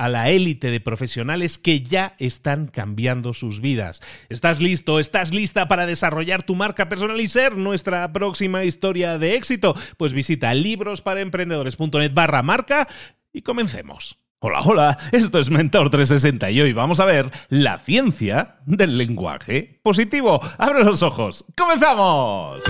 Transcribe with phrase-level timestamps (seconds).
[0.00, 4.00] a la élite de profesionales que ya están cambiando sus vidas.
[4.30, 4.98] ¿Estás listo?
[4.98, 9.76] ¿Estás lista para desarrollar tu marca personal y ser nuestra próxima historia de éxito?
[9.98, 12.88] Pues visita librosparaemprendedores.net barra marca
[13.30, 14.16] y comencemos.
[14.38, 19.80] Hola, hola, esto es Mentor 360 y hoy vamos a ver la ciencia del lenguaje
[19.82, 20.40] positivo.
[20.56, 22.62] Abre los ojos, ¡comenzamos!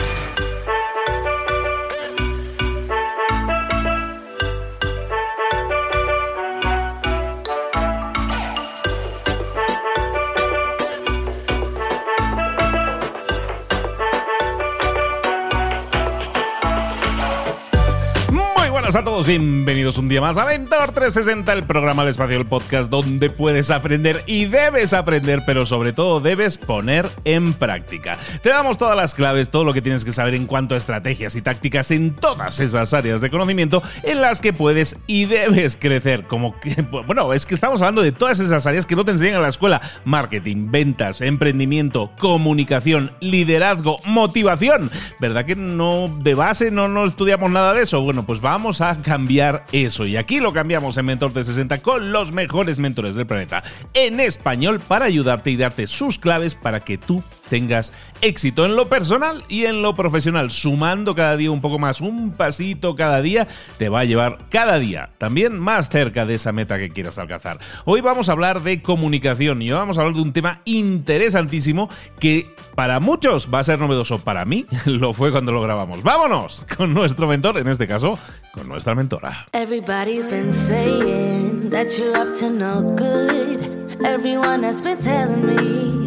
[18.96, 22.90] A todos, bienvenidos un día más a Mentor 360, el programa del espacio del podcast
[22.90, 28.18] donde puedes aprender y debes aprender, pero sobre todo debes poner en práctica.
[28.42, 31.36] Te damos todas las claves, todo lo que tienes que saber en cuanto a estrategias
[31.36, 36.24] y tácticas en todas esas áreas de conocimiento en las que puedes y debes crecer.
[36.26, 39.36] Como que, bueno, es que estamos hablando de todas esas áreas que no te enseñan
[39.36, 44.90] en la escuela: marketing, ventas, emprendimiento, comunicación, liderazgo, motivación.
[45.20, 48.00] ¿Verdad que no de base no, no estudiamos nada de eso?
[48.00, 50.06] Bueno, pues vamos a cambiar eso.
[50.06, 53.62] Y aquí lo cambiamos en Mentor de 60 con los mejores mentores del planeta
[53.94, 58.88] en español para ayudarte y darte sus claves para que tú tengas éxito en lo
[58.88, 60.50] personal y en lo profesional.
[60.50, 63.46] Sumando cada día un poco más, un pasito cada día,
[63.76, 67.58] te va a llevar cada día también más cerca de esa meta que quieras alcanzar.
[67.84, 71.90] Hoy vamos a hablar de comunicación y hoy vamos a hablar de un tema interesantísimo
[72.18, 74.20] que para muchos va a ser novedoso.
[74.20, 76.02] Para mí lo fue cuando lo grabamos.
[76.02, 78.18] Vámonos con nuestro mentor, en este caso,
[78.52, 79.48] con nuestra mentora.
[79.52, 83.60] Everybody's been saying that you're up to no good.
[84.04, 85.99] Everyone has been telling me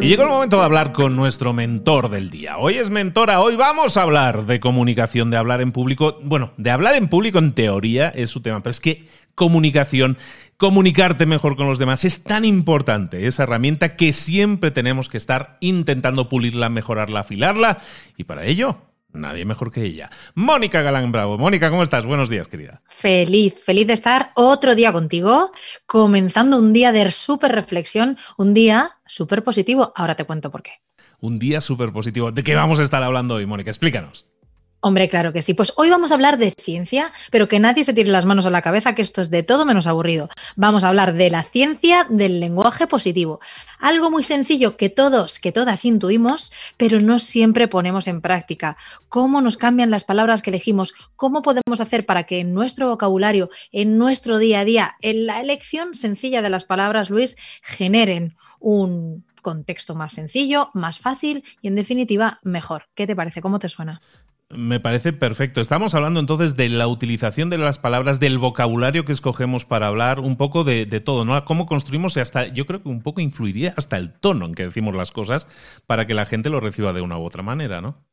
[0.00, 2.58] y llegó el momento de hablar con nuestro mentor del día.
[2.58, 6.18] Hoy es mentora, hoy vamos a hablar de comunicación, de hablar en público.
[6.22, 10.18] Bueno, de hablar en público en teoría es su tema, pero es que comunicación,
[10.56, 15.56] comunicarte mejor con los demás es tan importante, esa herramienta que siempre tenemos que estar
[15.60, 17.78] intentando pulirla, mejorarla, afilarla
[18.16, 20.10] y para ello Nadie mejor que ella.
[20.34, 21.36] Mónica Galán Bravo.
[21.38, 22.06] Mónica, ¿cómo estás?
[22.06, 22.82] Buenos días, querida.
[22.88, 25.50] Feliz, feliz de estar otro día contigo,
[25.86, 29.92] comenzando un día de súper reflexión, un día súper positivo.
[29.96, 30.72] Ahora te cuento por qué.
[31.20, 32.32] Un día súper positivo.
[32.32, 33.70] ¿De qué vamos a estar hablando hoy, Mónica?
[33.70, 34.26] Explícanos.
[34.82, 35.52] Hombre, claro que sí.
[35.52, 38.50] Pues hoy vamos a hablar de ciencia, pero que nadie se tire las manos a
[38.50, 40.30] la cabeza, que esto es de todo menos aburrido.
[40.56, 43.40] Vamos a hablar de la ciencia del lenguaje positivo.
[43.78, 48.78] Algo muy sencillo que todos, que todas intuimos, pero no siempre ponemos en práctica.
[49.10, 53.50] Cómo nos cambian las palabras que elegimos, cómo podemos hacer para que en nuestro vocabulario,
[53.72, 59.24] en nuestro día a día, en la elección sencilla de las palabras, Luis, generen un
[59.42, 62.88] contexto más sencillo, más fácil y en definitiva mejor.
[62.94, 63.40] ¿Qué te parece?
[63.40, 64.00] ¿Cómo te suena?
[64.52, 65.60] Me parece perfecto.
[65.60, 70.18] Estamos hablando entonces de la utilización de las palabras, del vocabulario que escogemos para hablar,
[70.18, 71.44] un poco de, todo, ¿no?
[71.44, 74.64] Cómo construimos y hasta, yo creo que un poco influiría hasta el tono en que
[74.64, 75.46] decimos las cosas
[75.86, 78.04] para que la gente lo reciba de una u otra manera, ¿no?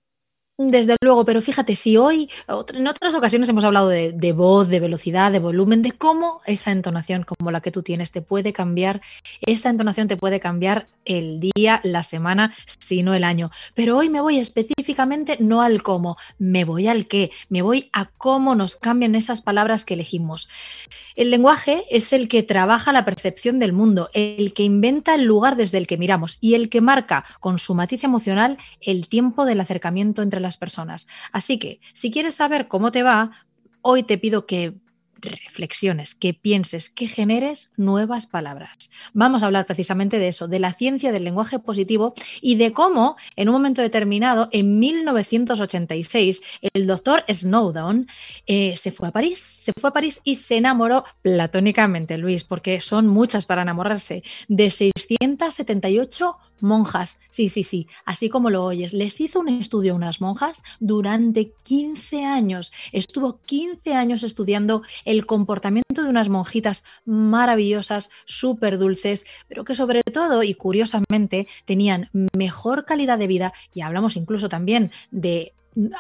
[0.60, 2.32] Desde luego, pero fíjate, si hoy,
[2.74, 7.24] en otras ocasiones hemos hablado de, voz, de velocidad, de volumen, de cómo esa entonación
[7.24, 9.02] como la que tú tienes te puede cambiar,
[9.42, 13.52] esa entonación te puede cambiar el día, la semana, si no el año.
[13.76, 18.10] Pero hoy me voy específicamente no al cómo, me voy al qué, me voy a
[18.18, 20.50] cómo nos cambian esas palabras que elegimos.
[21.16, 25.56] El lenguaje es el que trabaja la percepción del mundo, el que inventa el lugar
[25.56, 29.62] desde el que miramos y el que marca con su matiz emocional el tiempo del
[29.62, 31.08] acercamiento entre las personas.
[31.34, 33.32] Así que, si quieres saber cómo te va,
[33.82, 34.76] hoy te pido que
[35.22, 38.90] reflexiones, que pienses, que generes nuevas palabras.
[39.14, 43.18] Vamos a hablar precisamente de eso, de la ciencia del lenguaje positivo y de cómo
[43.36, 46.42] en un momento determinado, en 1986,
[46.74, 48.08] el doctor Snowdon
[48.46, 52.80] eh, se fue a París, se fue a París y se enamoró platónicamente, Luis, porque
[52.80, 57.20] son muchas para enamorarse, de 678 monjas.
[57.30, 58.94] Sí, sí, sí, así como lo oyes.
[58.94, 62.72] Les hizo un estudio a unas monjas durante 15 años.
[62.92, 70.04] Estuvo 15 años estudiando el comportamiento de unas monjitas maravillosas, súper dulces, pero que sobre
[70.04, 75.54] todo y curiosamente tenían mejor calidad de vida y hablamos incluso también de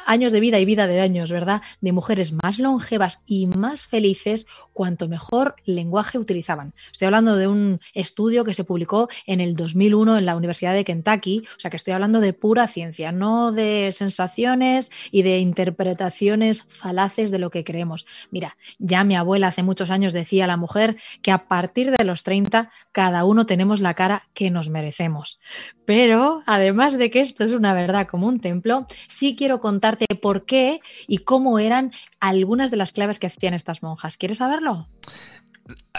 [0.05, 1.61] años de vida y vida de años, ¿verdad?
[1.81, 6.73] De mujeres más longevas y más felices, cuanto mejor lenguaje utilizaban.
[6.91, 10.85] Estoy hablando de un estudio que se publicó en el 2001 en la Universidad de
[10.85, 16.63] Kentucky, o sea que estoy hablando de pura ciencia, no de sensaciones y de interpretaciones
[16.67, 18.05] falaces de lo que creemos.
[18.31, 22.03] Mira, ya mi abuela hace muchos años decía a la mujer que a partir de
[22.03, 25.39] los 30 cada uno tenemos la cara que nos merecemos.
[25.85, 30.45] Pero además de que esto es una verdad como un templo, sí quiero contarte por
[30.45, 31.91] qué y cómo eran
[32.21, 34.15] algunas de las claves que hacían estas monjas.
[34.15, 34.87] ¿Quieres saberlo?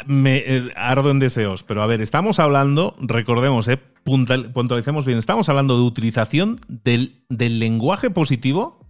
[0.07, 5.51] Me eh, ardo en deseos, pero a ver, estamos hablando, recordemos, eh, puntualicemos bien, estamos
[5.51, 8.87] hablando de utilización del, del lenguaje positivo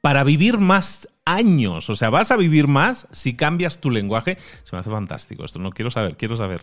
[0.00, 1.88] para vivir más años.
[1.88, 4.38] O sea, vas a vivir más si cambias tu lenguaje.
[4.64, 6.62] Se me hace fantástico esto, no quiero saber, quiero saber.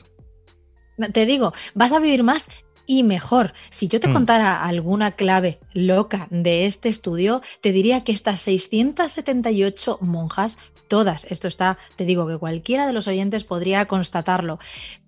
[1.13, 2.49] Te digo, vas a vivir más
[2.85, 3.53] y mejor.
[3.69, 4.13] Si yo te mm.
[4.13, 10.57] contara alguna clave loca de este estudio, te diría que estas 678 monjas
[10.87, 14.59] todas, esto está, te digo que cualquiera de los oyentes podría constatarlo,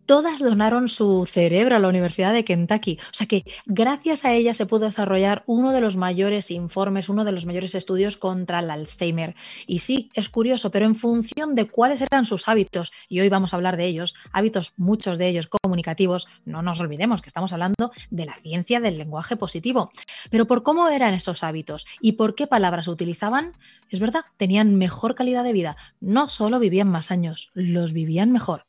[0.05, 2.99] todas donaron su cerebro a la Universidad de Kentucky.
[3.11, 7.25] O sea que gracias a ella se pudo desarrollar uno de los mayores informes, uno
[7.25, 9.35] de los mayores estudios contra el Alzheimer.
[9.67, 13.53] Y sí, es curioso, pero en función de cuáles eran sus hábitos, y hoy vamos
[13.53, 17.91] a hablar de ellos, hábitos muchos de ellos comunicativos, no nos olvidemos que estamos hablando
[18.09, 19.91] de la ciencia del lenguaje positivo.
[20.29, 23.53] Pero por cómo eran esos hábitos y por qué palabras utilizaban,
[23.89, 25.77] es verdad, tenían mejor calidad de vida.
[25.99, 28.65] No solo vivían más años, los vivían mejor.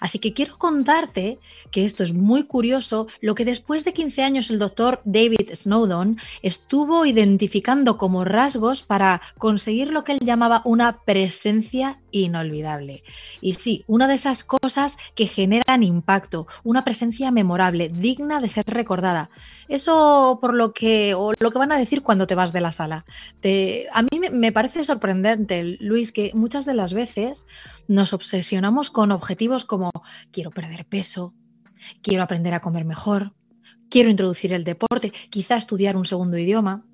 [0.00, 1.38] Así que quiero contarte
[1.70, 6.18] que esto es muy curioso, lo que después de 15 años el doctor David Snowdon
[6.42, 13.02] estuvo identificando como rasgos para conseguir lo que él llamaba una presencia inolvidable.
[13.40, 18.64] Y sí, una de esas cosas que generan impacto, una presencia memorable, digna de ser
[18.66, 19.30] recordada.
[19.68, 22.72] Eso por lo que, o lo que van a decir cuando te vas de la
[22.72, 23.04] sala.
[23.92, 27.46] a mí me parece sorprendente, Luis, que muchas de las veces
[27.88, 29.90] nos obsesionamos con objetivos como
[30.30, 31.34] quiero perder peso,
[32.02, 33.32] quiero aprender a comer mejor,
[33.88, 36.84] quiero introducir el deporte, quizá estudiar un segundo idioma.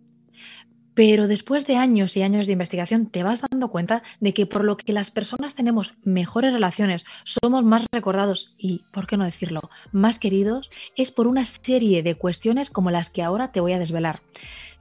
[0.95, 4.63] Pero después de años y años de investigación te vas dando cuenta de que por
[4.63, 9.61] lo que las personas tenemos mejores relaciones, somos más recordados y, por qué no decirlo,
[9.91, 13.81] más queridos, es por una serie de cuestiones como las que ahora te voy a
[13.81, 14.21] desvelar.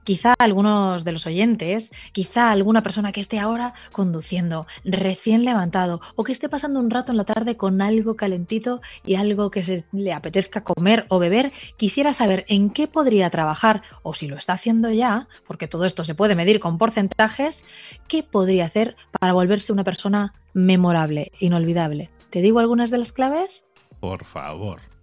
[0.04, 6.24] Quizá algunos de los oyentes, quizá alguna persona que esté ahora conduciendo, recién levantado o
[6.24, 9.84] que esté pasando un rato en la tarde con algo calentito y algo que se
[9.92, 14.52] le apetezca comer o beber, quisiera saber en qué podría trabajar o si lo está
[14.52, 17.64] haciendo ya, porque todo esto se puede medir con porcentajes,
[18.06, 22.10] qué podría hacer para volverse una persona memorable, inolvidable.
[22.30, 23.64] ¿Te digo algunas de las claves?
[24.00, 24.93] Por favor.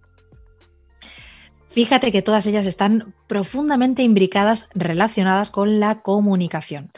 [1.72, 6.90] Fíjate que todas ellas están profundamente imbricadas, relacionadas con la comunicación.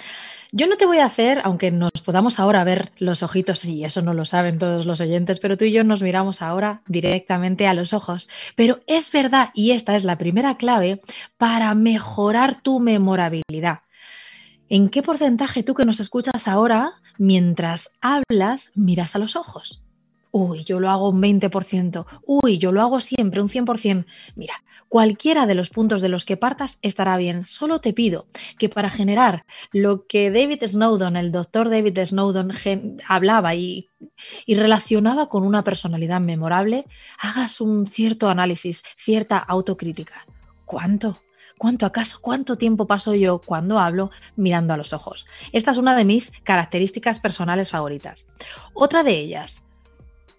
[0.51, 4.03] Yo no te voy a hacer, aunque nos podamos ahora ver los ojitos, y eso
[4.03, 7.75] no lo saben todos los oyentes, pero tú y yo nos miramos ahora directamente a
[7.75, 8.29] los ojos.
[8.57, 11.01] Pero es verdad, y esta es la primera clave,
[11.39, 13.81] para mejorar tu memorabilidad.
[14.69, 19.84] ¿En qué porcentaje tú que nos escuchas ahora, mientras hablas, miras a los ojos?
[20.37, 22.07] Uy, yo lo hago un 20%.
[22.27, 24.05] Uy, yo lo hago siempre un 100%.
[24.35, 27.47] Mira, cualquiera de los puntos de los que partas estará bien.
[27.47, 28.27] Solo te pido
[28.59, 32.51] que para generar lo que David Snowden, el doctor David Snowden,
[33.07, 33.91] hablaba y,
[34.45, 36.85] y relacionaba con una personalidad memorable,
[37.21, 40.27] hagas un cierto análisis, cierta autocrítica.
[40.65, 41.21] ¿Cuánto?
[41.59, 45.27] ¿Cuánto acaso, cuánto tiempo paso yo cuando hablo mirando a los ojos?
[45.53, 48.27] Esta es una de mis características personales favoritas.
[48.73, 49.65] Otra de ellas,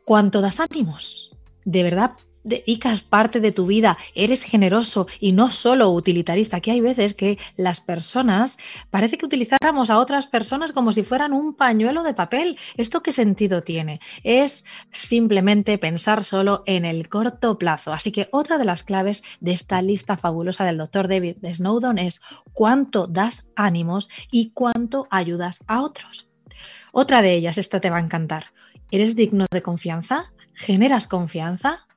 [0.06, 1.32] ¿cuánto das ánimos?
[1.66, 6.58] ¿De verdad dedicas parte de tu vida, eres generoso y no solo utilitarista.
[6.58, 8.58] Aquí hay veces que las personas,
[8.92, 12.58] parece que utilizáramos a otras personas como si fueran un pañuelo de papel.
[12.78, 14.00] ¿Esto qué sentido tiene?
[14.24, 17.92] Es simplemente pensar solo en el corto plazo.
[17.92, 22.22] Así que otra de las claves de esta lista fabulosa del doctor David Snowdon es
[22.54, 26.28] cuánto das ánimos y cuánto ayudas a otros.
[26.92, 28.54] Otra de ellas, esta te va a encantar.
[28.92, 30.32] ¿Eres digno de confianza?
[30.54, 31.88] ¿Generas confianza?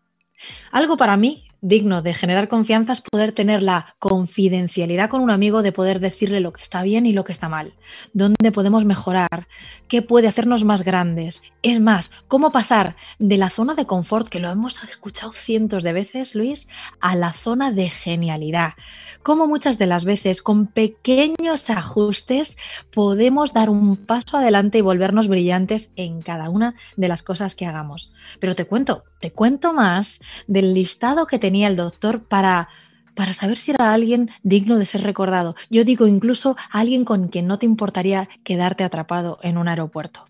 [0.72, 5.62] Algo para mí digno de generar confianza es poder tener la confidencialidad con un amigo,
[5.62, 7.74] de poder decirle lo que está bien y lo que está mal,
[8.12, 9.48] dónde podemos mejorar,
[9.88, 11.42] qué puede hacernos más grandes.
[11.62, 15.92] Es más, cómo pasar de la zona de confort, que lo hemos escuchado cientos de
[15.92, 16.68] veces, Luis,
[17.00, 18.74] a la zona de genialidad.
[19.22, 22.56] Cómo muchas de las veces con pequeños ajustes
[22.92, 27.66] podemos dar un paso adelante y volvernos brillantes en cada una de las cosas que
[27.66, 28.12] hagamos.
[28.40, 32.68] Pero te cuento, te cuento más del listado que tenía el doctor para,
[33.14, 35.56] para saber si era alguien digno de ser recordado.
[35.70, 40.26] Yo digo incluso alguien con quien no te importaría quedarte atrapado en un aeropuerto.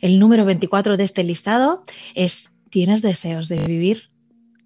[0.00, 1.84] El número 24 de este listado
[2.16, 4.10] es ¿Tienes deseos de vivir?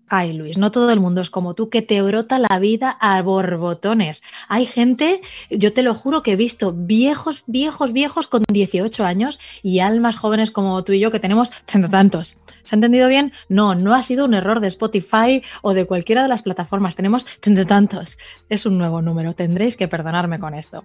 [0.08, 3.20] Ay, Luis, no todo el mundo es como tú, que te brota la vida a
[3.20, 4.22] borbotones.
[4.48, 5.20] Hay gente,
[5.50, 10.16] yo te lo juro, que he visto viejos, viejos, viejos con 18 años y almas
[10.16, 11.52] jóvenes como tú y yo que tenemos
[11.90, 12.36] tantos.
[12.64, 13.32] ¿Se ha entendido bien?
[13.48, 16.96] No, no ha sido un error de Spotify o de cualquiera de las plataformas.
[16.96, 17.26] Tenemos
[17.66, 18.18] tantos.
[18.48, 19.34] Es un nuevo número.
[19.34, 20.84] Tendréis que perdonarme con esto.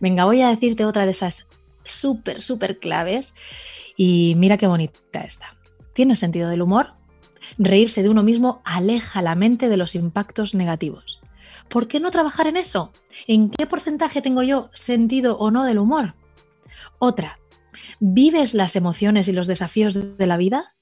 [0.00, 1.46] Venga, voy a decirte otra de esas
[1.84, 3.34] súper, súper claves.
[3.96, 5.54] Y mira qué bonita esta.
[5.92, 6.94] ¿Tienes sentido del humor?
[7.58, 11.20] Reírse de uno mismo aleja la mente de los impactos negativos.
[11.68, 12.92] ¿Por qué no trabajar en eso?
[13.26, 16.14] ¿En qué porcentaje tengo yo sentido o no del humor?
[16.98, 17.38] Otra,
[18.00, 20.74] ¿vives las emociones y los desafíos de la vida?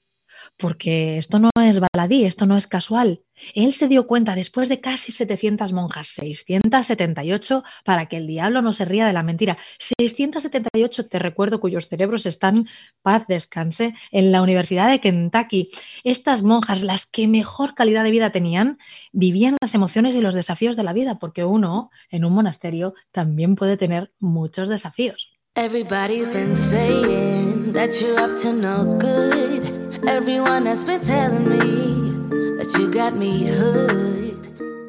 [0.59, 3.23] Porque esto no es baladí, esto no es casual.
[3.55, 8.73] Él se dio cuenta después de casi 700 monjas, 678, para que el diablo no
[8.73, 9.57] se ría de la mentira.
[9.79, 12.67] 678, te recuerdo, cuyos cerebros están,
[13.01, 15.69] paz, descanse, en la Universidad de Kentucky.
[16.03, 18.79] Estas monjas, las que mejor calidad de vida tenían,
[19.13, 23.55] vivían las emociones y los desafíos de la vida, porque uno en un monasterio también
[23.55, 25.31] puede tener muchos desafíos.
[25.55, 29.48] Everybody's been saying that you're up to no good.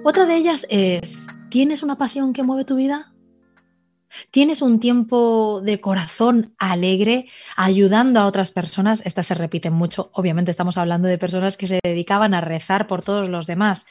[0.04, 3.12] Otra de ellas es, ¿tienes una pasión que mueve tu vida?
[4.30, 7.26] ¿Tienes un tiempo de corazón alegre
[7.56, 9.02] ayudando a otras personas?
[9.04, 10.10] Estas se repiten mucho.
[10.14, 13.86] Obviamente estamos hablando de personas que se dedicaban a rezar por todos los demás.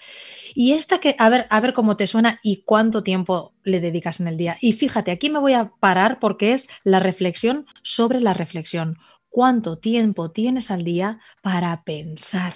[0.55, 4.19] Y esta que, a ver, a ver cómo te suena y cuánto tiempo le dedicas
[4.19, 4.57] en el día.
[4.61, 8.97] Y fíjate, aquí me voy a parar porque es la reflexión sobre la reflexión
[9.29, 12.55] cuánto tiempo tienes al día para pensar.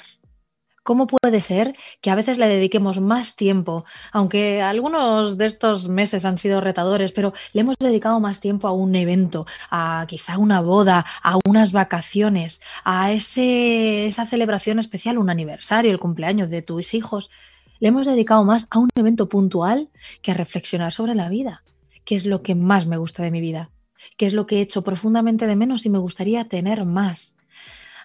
[0.83, 6.25] ¿Cómo puede ser que a veces le dediquemos más tiempo, aunque algunos de estos meses
[6.25, 10.59] han sido retadores, pero le hemos dedicado más tiempo a un evento, a quizá una
[10.59, 16.93] boda, a unas vacaciones, a ese, esa celebración especial, un aniversario, el cumpleaños de tus
[16.93, 17.31] hijos?
[17.79, 19.89] Le hemos dedicado más a un evento puntual
[20.21, 21.63] que a reflexionar sobre la vida,
[22.03, 23.69] que es lo que más me gusta de mi vida
[24.17, 27.35] que es lo que he hecho profundamente de menos y me gustaría tener más.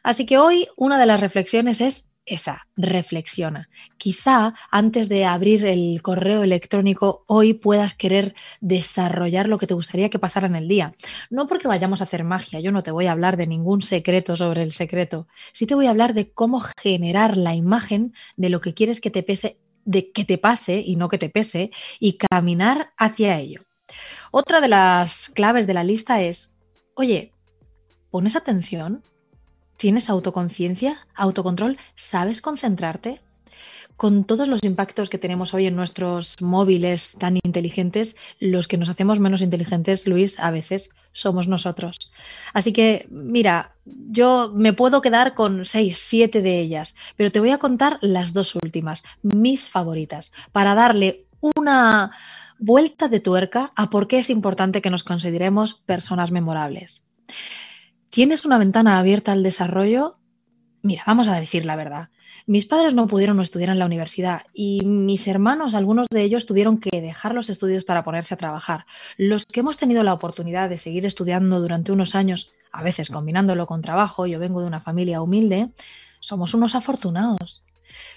[0.02, 3.68] Así que hoy una de las reflexiones es esa, reflexiona.
[3.96, 10.10] Quizá antes de abrir el correo electrónico hoy puedas querer desarrollar lo que te gustaría
[10.10, 10.94] que pasara en el día.
[11.30, 14.36] No porque vayamos a hacer magia, yo no te voy a hablar de ningún secreto
[14.36, 15.26] sobre el secreto.
[15.52, 19.10] Sí te voy a hablar de cómo generar la imagen de lo que quieres que
[19.10, 23.62] te pese, de que te pase y no que te pese y caminar hacia ello.
[24.30, 26.54] Otra de las claves de la lista es,
[26.94, 27.32] oye,
[28.10, 29.02] ¿pones atención?
[29.76, 31.78] ¿Tienes autoconciencia, autocontrol?
[31.94, 33.20] ¿Sabes concentrarte?
[33.96, 38.88] Con todos los impactos que tenemos hoy en nuestros móviles tan inteligentes, los que nos
[38.88, 42.10] hacemos menos inteligentes, Luis, a veces somos nosotros.
[42.52, 47.50] Así que, mira, yo me puedo quedar con seis, siete de ellas, pero te voy
[47.50, 52.12] a contar las dos últimas, mis favoritas, para darle una
[52.58, 57.04] vuelta de tuerca a por qué es importante que nos consideremos personas memorables.
[58.10, 60.18] ¿Tienes una ventana abierta al desarrollo?
[60.82, 62.08] Mira, vamos a decir la verdad.
[62.46, 66.78] Mis padres no pudieron estudiar en la universidad y mis hermanos, algunos de ellos, tuvieron
[66.78, 68.86] que dejar los estudios para ponerse a trabajar.
[69.16, 73.66] Los que hemos tenido la oportunidad de seguir estudiando durante unos años, a veces combinándolo
[73.66, 75.70] con trabajo, yo vengo de una familia humilde,
[76.20, 77.64] somos unos afortunados.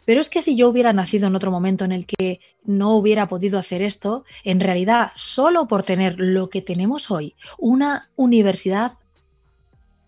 [0.06, 3.28] Pero es que si yo hubiera nacido en otro momento en el que no hubiera
[3.28, 8.94] podido hacer esto, en realidad, solo por tener lo que tenemos hoy, una universidad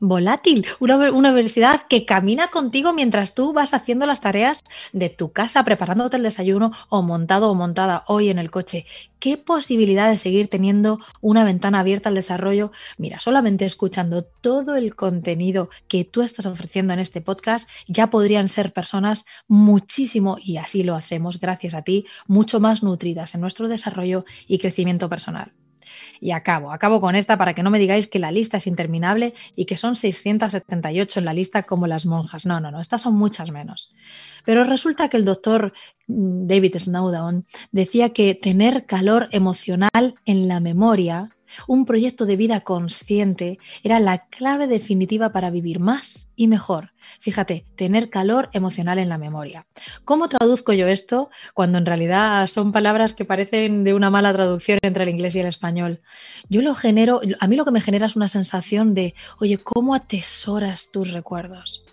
[0.03, 5.63] volátil, una, universidad que camina contigo mientras tú vas haciendo las tareas de tu casa,
[5.63, 8.85] preparándote el desayuno o montado o montada hoy en el coche.
[9.19, 12.71] ¿Qué posibilidad de seguir teniendo una ventana abierta al desarrollo?
[12.97, 18.49] Mira, solamente escuchando todo el contenido que tú estás ofreciendo en este podcast, ya podrían
[18.49, 23.69] ser personas muchísimo, y así lo hacemos gracias a ti, mucho más nutridas en nuestro
[23.69, 25.53] desarrollo y crecimiento personal.
[26.23, 29.33] Y acabo, acabo con esta para que no me digáis que la lista es interminable
[29.57, 32.45] y que son 678 en la lista como las monjas.
[32.45, 33.93] No, no, no, estas son muchas menos.
[34.45, 35.73] Pero resulta que el doctor
[36.07, 41.32] mm, David Snowdown decía que tener calor emocional en la memoria
[41.67, 46.93] un proyecto de vida consciente era la clave definitiva para vivir más y mejor.
[47.19, 49.67] Fíjate, tener calor emocional en la memoria.
[50.05, 54.79] ¿Cómo traduzco yo esto cuando en realidad son palabras que parecen de una mala traducción
[54.81, 56.01] entre el inglés y el español?
[56.49, 59.95] Yo lo genero, a mí lo que me genera es una sensación de, oye, ¿cómo
[59.95, 61.83] atesoras tus recuerdos?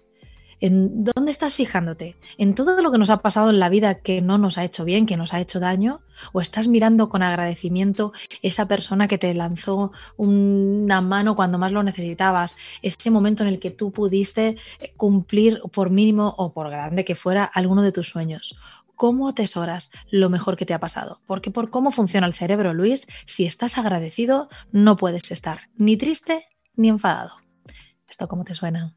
[0.60, 2.16] ¿En dónde estás fijándote?
[2.36, 4.84] ¿En todo lo que nos ha pasado en la vida que no nos ha hecho
[4.84, 6.00] bien, que nos ha hecho daño?
[6.34, 8.12] ¿O estás mirando con agradecimiento
[8.42, 12.58] esa persona que te lanzó una mano cuando más lo necesitabas?
[12.82, 17.14] Ese momento en el que tú pudiste eh, cumplir, por mínimo o por grande que
[17.14, 18.54] fuera, alguno de tus sueños.
[18.96, 21.22] ¿Cómo atesoras lo mejor que te ha pasado?
[21.24, 26.48] Porque por cómo funciona el cerebro, Luis, si estás agradecido, no puedes estar ni triste
[26.76, 27.32] ni enfadado.
[28.10, 28.94] ¿Esto cómo te suena?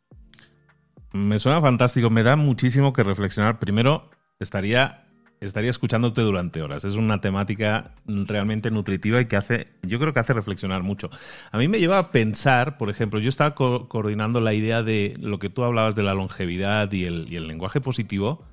[1.14, 3.60] Me suena fantástico, me da muchísimo que reflexionar.
[3.60, 5.06] Primero, estaría,
[5.42, 6.86] estaría escuchándote durante horas.
[6.86, 11.12] Es una temática realmente nutritiva y que hace, yo creo que hace reflexionar mucho.
[11.52, 15.38] A mí me lleva a pensar, por ejemplo, yo estaba coordinando la idea de lo
[15.38, 18.46] que tú hablabas de la longevidad y el, lenguaje positivo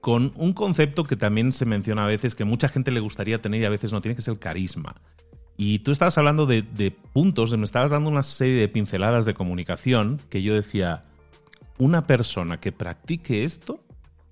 [0.00, 3.62] con un concepto que también se menciona a veces, que mucha gente le gustaría tener
[3.62, 4.94] y a veces no tiene, que es el carisma.
[5.56, 9.34] Y tú estabas hablando de, de puntos, me estabas dando una serie de pinceladas de
[9.34, 11.06] comunicación que yo decía,
[11.78, 13.86] una persona que practique esto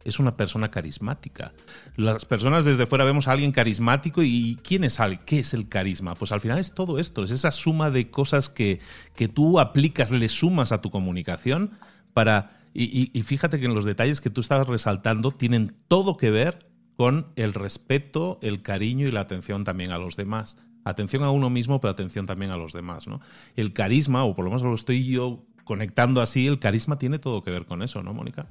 [0.05, 1.53] es una persona carismática.
[1.97, 5.23] Las personas desde fuera vemos a alguien carismático y ¿quién es alguien?
[5.25, 6.15] ¿Qué es el carisma?
[6.15, 8.81] Pues al final es todo esto, es esa suma de cosas que,
[9.17, 11.73] que tú aplicas, le sumas a tu comunicación
[12.13, 12.61] para...
[12.77, 17.29] Y, fíjate que en los detalles que tú estabas resaltando tienen todo que ver con
[17.37, 20.57] el respeto, el cariño y la atención también a los demás.
[20.83, 23.07] Atención a uno mismo, pero atención también a los demás.
[23.07, 23.21] ¿no?
[23.55, 27.43] El carisma, o por lo menos lo estoy yo conectando así, el carisma tiene todo
[27.43, 28.47] que ver con eso, ¿no, Mónica?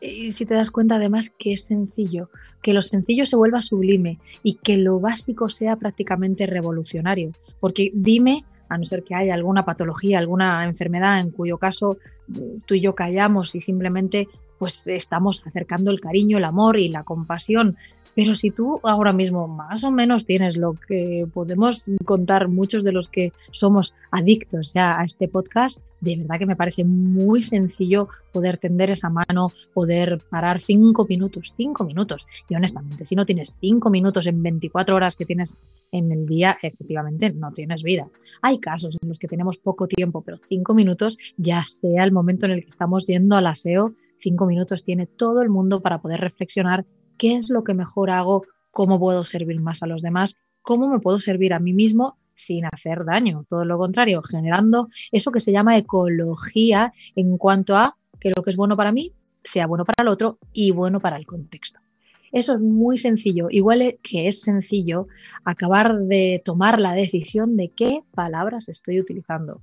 [0.00, 2.30] Y si te das cuenta además que es sencillo,
[2.62, 7.32] que lo sencillo se vuelva sublime y que lo básico sea prácticamente revolucionario.
[7.60, 11.98] Porque dime, a no ser que haya alguna patología, alguna enfermedad en cuyo caso
[12.28, 16.88] mm, tú y yo callamos y simplemente pues estamos acercando el cariño, el amor y
[16.88, 17.76] la compasión
[18.20, 22.92] pero si tú ahora mismo más o menos tienes lo que podemos contar muchos de
[22.92, 28.08] los que somos adictos ya a este podcast, de verdad que me parece muy sencillo
[28.30, 32.26] poder tender esa mano, poder parar cinco minutos, cinco minutos.
[32.50, 35.58] Y honestamente, si no tienes cinco minutos en 24 horas que tienes
[35.90, 38.06] en el día, efectivamente no tienes vida.
[38.42, 42.44] Hay casos en los que tenemos poco tiempo, pero cinco minutos, ya sea el momento
[42.44, 46.20] en el que estamos yendo al aseo, cinco minutos tiene todo el mundo para poder
[46.20, 46.84] reflexionar
[47.20, 51.00] qué es lo que mejor hago, cómo puedo servir más a los demás, cómo me
[51.00, 55.52] puedo servir a mí mismo sin hacer daño, todo lo contrario, generando eso que se
[55.52, 59.12] llama ecología en cuanto a que lo que es bueno para mí
[59.44, 61.78] sea bueno para el otro y bueno para el contexto.
[62.32, 65.06] Eso es muy sencillo, igual que es sencillo
[65.44, 69.60] acabar de tomar la decisión de qué palabras estoy utilizando.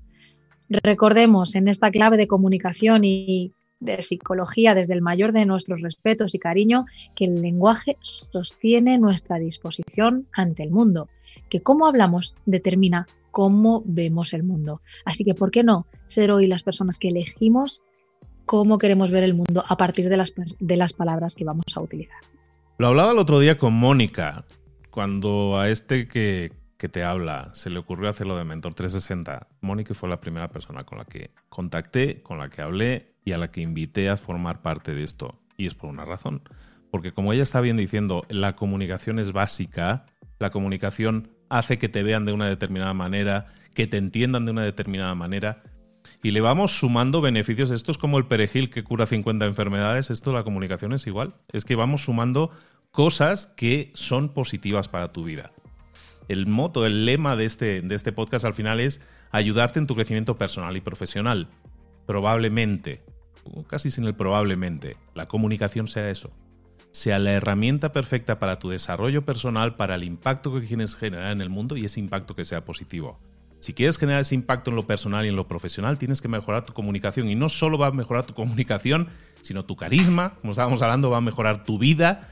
[0.70, 6.34] Recordemos en esta clave de comunicación y de psicología desde el mayor de nuestros respetos
[6.36, 6.86] y cariño
[7.16, 11.08] que el lenguaje sostiene nuestra disposición ante el mundo,
[11.50, 14.82] que cómo hablamos determina cómo vemos el mundo.
[15.06, 17.84] Así que, ¿por qué no ser hoy las personas que elegimos
[18.46, 21.82] cómo queremos ver el mundo a partir de las, de las palabras que vamos a
[21.82, 22.18] utilizar?
[22.80, 24.46] Lo hablaba el otro día con Mónica,
[24.92, 29.48] cuando a este que, que te habla se le ocurrió hacerlo de Mentor 360.
[29.62, 33.38] Mónica fue la primera persona con la que contacté, con la que hablé y a
[33.38, 35.40] la que invité a formar parte de esto.
[35.58, 36.44] Y es por una razón.
[36.92, 40.06] Porque como ella está bien diciendo, la comunicación es básica,
[40.40, 44.64] la comunicación hace que te vean de una determinada manera, que te entiendan de una
[44.64, 45.64] determinada manera,
[46.24, 47.72] y le vamos sumando beneficios.
[47.72, 51.36] Esto es como el perejil que cura 50 enfermedades, esto la comunicación es igual.
[51.52, 52.52] Es que vamos sumando
[52.92, 55.52] cosas que son positivas para tu vida.
[56.28, 59.96] El moto, el lema de este, de este podcast al final es ayudarte en tu
[59.96, 61.48] crecimiento personal y profesional.
[62.06, 63.04] Probablemente
[63.68, 66.32] casi sin el probablemente, la comunicación sea eso.
[66.92, 71.42] Sea la herramienta perfecta para tu desarrollo personal, para el impacto que quieres generar en
[71.42, 73.20] el mundo y ese impacto que sea positivo.
[73.60, 76.66] Si quieres generar ese impacto en lo personal y en lo profesional, tienes que mejorar
[76.66, 77.28] tu comunicación.
[77.30, 79.10] Y no solo va a mejorar tu comunicación,
[79.42, 82.30] sino tu carisma, como estábamos hablando, va a mejorar tu vida,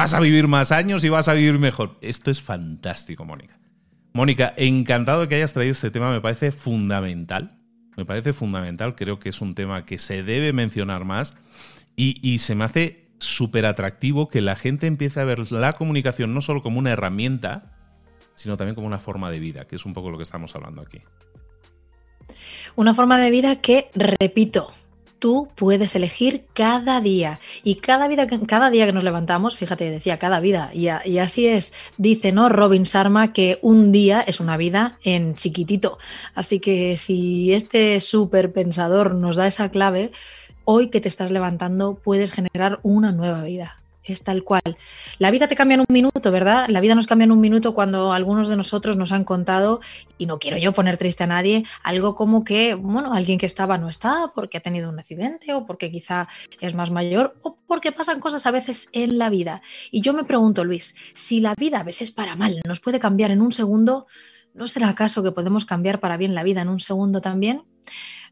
[0.00, 1.98] vas a vivir más años y vas a vivir mejor.
[2.00, 3.58] Esto es fantástico, Mónica.
[4.14, 7.58] Mónica, encantado de que hayas traído este tema, me parece fundamental.
[7.98, 11.34] Me parece fundamental, creo que es un tema que se debe mencionar más
[11.96, 16.40] y, se me hace súper atractivo que la gente empiece a ver la comunicación no
[16.40, 17.70] solo como una herramienta,
[18.34, 20.80] sino también como una forma de vida, que es un poco lo que estamos hablando
[20.80, 21.02] aquí.
[22.74, 24.72] Una forma de vida que, repito,
[25.20, 27.38] tú puedes elegir cada día.
[27.62, 31.72] Y cada, vida, cada día que nos levantamos, fíjate, decía cada vida, y, así es,
[31.96, 32.48] dice ¿no?
[32.48, 35.98] Robin Sharma que un día es una vida en chiquitito.
[36.34, 40.10] Así que si este súper pensador nos da esa clave,
[40.64, 43.79] hoy que te estás levantando puedes generar una nueva vida
[44.12, 44.76] es tal cual.
[45.18, 46.66] La vida te cambia en un minuto, ¿verdad?
[46.68, 49.80] La vida nos cambia en un minuto cuando algunos de nosotros nos han contado,
[50.18, 53.78] y no quiero yo poner triste a nadie, algo como que, bueno, alguien que estaba
[53.78, 56.28] no está porque ha tenido un accidente o porque quizá
[56.60, 59.62] es más mayor o porque pasan cosas a veces en la vida.
[59.90, 63.30] Y yo me pregunto, Luis, si la vida a veces para mal nos puede cambiar
[63.30, 64.06] en un segundo,
[64.54, 67.62] ¿no será acaso que podemos cambiar para bien la vida en un segundo también?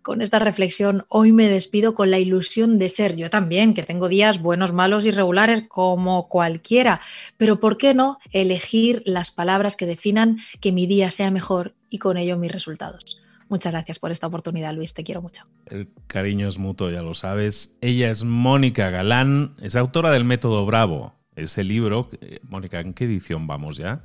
[0.02, 4.08] Con esta reflexión, hoy me despido con la ilusión de ser yo también, que tengo
[4.08, 7.00] días buenos, malos y regulares como cualquiera,
[7.36, 11.98] pero ¿por qué no elegir las palabras que definan que mi día sea mejor y
[11.98, 13.20] con ello mis resultados?
[13.48, 15.44] Muchas gracias por esta oportunidad, Luis, te quiero mucho.
[15.66, 17.76] El cariño es mutuo, ya lo sabes.
[17.80, 22.10] Ella es Mónica Galán, es autora del Método Bravo, ese libro.
[22.42, 24.04] Mónica, ¿en qué edición vamos ya?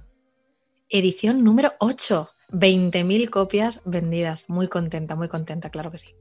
[0.89, 2.29] Edición número 8.
[2.53, 4.49] 20.000 copias vendidas.
[4.49, 6.15] Muy contenta, muy contenta, claro que sí.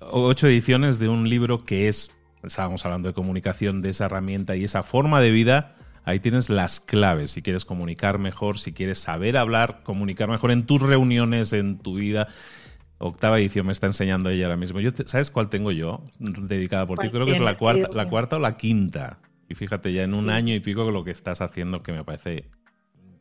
[0.00, 4.64] Ocho ediciones de un libro que es, estábamos hablando de comunicación, de esa herramienta y
[4.64, 5.76] esa forma de vida.
[6.04, 7.30] Ahí tienes las claves.
[7.30, 11.94] Si quieres comunicar mejor, si quieres saber hablar, comunicar mejor en tus reuniones, en tu
[11.94, 12.28] vida.
[12.98, 14.80] Octava edición me está enseñando ella ahora mismo.
[14.80, 17.08] Yo ¿Sabes cuál tengo yo dedicada por ti?
[17.08, 19.20] Creo que es la cuarta, la cuarta o la quinta.
[19.48, 22.48] Y fíjate, ya en un año y pico lo que estás haciendo que me parece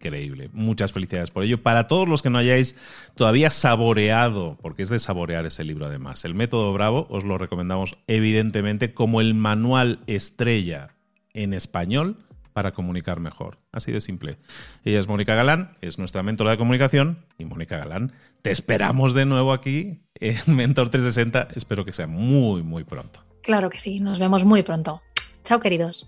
[0.03, 0.49] increíble.
[0.53, 1.61] Muchas felicidades por ello.
[1.61, 2.75] Para todos los que no hayáis
[3.15, 7.97] todavía saboreado, porque es de saborear ese libro además, el método Bravo os lo recomendamos
[8.07, 10.95] evidentemente como el manual estrella
[11.33, 12.17] en español
[12.51, 13.57] para comunicar mejor.
[13.71, 14.37] Así de simple.
[14.83, 17.25] Ella es Mónica Galán, es nuestra mentora de comunicación.
[17.37, 18.11] Y Mónica Galán,
[18.41, 21.47] te esperamos de nuevo aquí en Mentor 360.
[21.55, 23.23] Espero que sea muy, muy pronto.
[23.41, 25.01] Claro que sí, nos vemos muy pronto.
[25.43, 26.07] Chao, queridos.